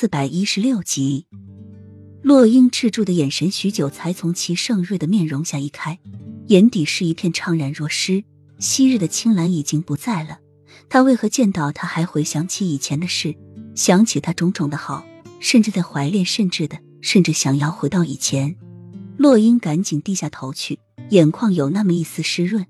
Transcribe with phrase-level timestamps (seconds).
[0.00, 1.26] 四百一十六集，
[2.22, 5.98] 洛英滞住的眼神许久，才从齐盛瑞的面容下移开，
[6.46, 8.24] 眼底是一片怅然若失。
[8.58, 10.38] 昔日的青兰已经不在了，
[10.88, 13.36] 他为何见到他还回想起以前的事，
[13.74, 15.04] 想起他种种的好，
[15.38, 18.56] 甚至在怀恋，甚至的，甚至想要回到以前。
[19.18, 20.78] 洛英赶紧低下头去，
[21.10, 22.64] 眼眶有那么一丝湿润。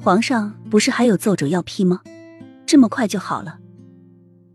[0.00, 2.02] 皇上不是还有奏折要批吗？
[2.64, 3.58] 这么快就好了？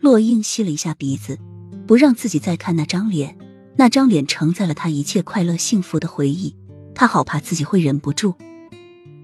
[0.00, 1.38] 洛英吸了一下鼻子，
[1.86, 3.36] 不让自己再看那张脸。
[3.78, 6.56] 那张脸承载了他一切快乐幸福的回忆，
[6.94, 8.34] 他好怕自己会忍不住。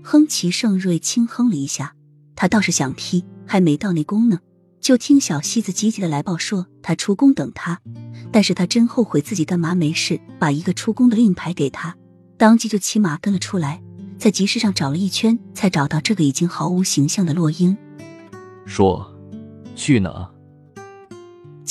[0.02, 1.94] 哼，齐盛瑞轻哼了一下，
[2.36, 4.40] 他倒是想批，还没到那宫呢，
[4.80, 7.80] 就听小西子急急的来报说他出宫等他。
[8.30, 11.96] 但是他真后悔自己干嘛没事把一个出宫的令牌给他，
[12.36, 13.82] 当即就骑马跟了出来，
[14.18, 17.76] 在集市上找了一圈，才找到这个已经毫无形象的洛英。
[18.66, 19.14] 说，
[19.76, 20.31] 去哪？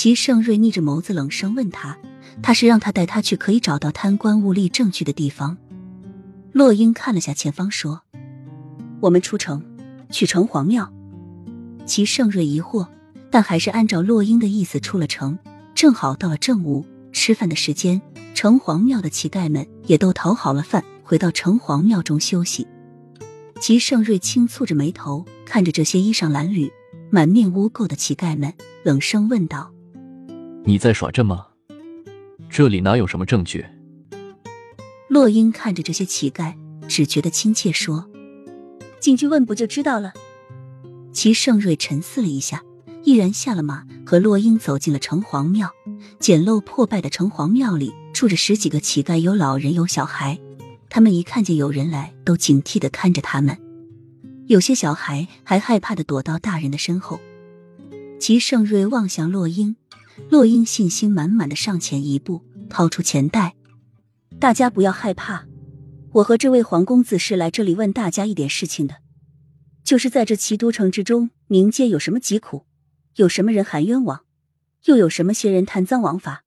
[0.02, 1.96] 齐盛瑞逆着眸子冷声问他
[2.42, 5.60] ：“他是让他带他去可以找到贪官污吏证据的地方。”
[6.54, 8.02] 洛英看了下前方，说
[9.00, 9.64] ：“我们出城，
[10.10, 10.92] 去城隍庙。”
[11.86, 12.88] 齐盛瑞疑惑，
[13.30, 15.38] 但还是按照洛英的意思出了城。
[15.76, 18.02] 正好到了正午吃饭的时间，
[18.34, 22.66] 城隍庙的乞丐们也都讨好了饭，回到城隍庙中休息。
[23.60, 26.72] 齐盛瑞轻蹙着眉头，看着这些衣裳褴褛、
[27.12, 28.52] 满面污垢的乞丐们，
[28.84, 29.72] 冷声问道。
[30.64, 31.48] 你在耍阵吗？
[32.50, 33.66] 这里哪有什么证据？
[35.08, 36.54] 洛英看着这些乞丐，
[36.88, 38.08] 只觉得亲切，说
[39.02, 40.14] ：“进去问不就知道了。”
[41.12, 42.64] 齐盛瑞沉思了一下，
[43.04, 45.70] 毅然下了马，和洛英走进了城隍庙。
[46.20, 50.40] 简陋破败的城隍庙里住着十几个乞丐，有老人，有小孩。
[50.90, 53.58] 他们一看见有人来，都警惕的看着他们。
[54.48, 57.20] 有些小孩还害怕的躲到大人的身后。
[58.20, 59.76] 齐盛瑞望向洛英。
[60.30, 63.56] 洛英信心满满的上前一步，掏出钱袋。
[64.40, 65.46] 大家不要害怕，
[66.14, 68.96] 我和这位黄公子是来这里问大家一点事情的，
[69.84, 72.66] 就是在这齐都城之中，民间有什么疾苦，
[73.16, 74.22] 有什么人含冤枉，
[74.86, 76.44] 又有什么些人贪赃枉法，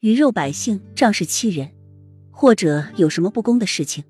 [0.00, 1.70] 鱼肉百姓仗势欺人，
[2.30, 4.04] 或者有什么不公的事情。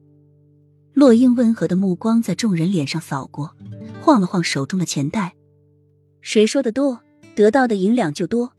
[0.94, 3.56] 洛英温和的目光在众人脸上扫过，
[4.00, 5.36] 晃了晃手中的钱袋。
[6.20, 7.00] 谁说的多，
[7.36, 8.52] 得到的银两就多。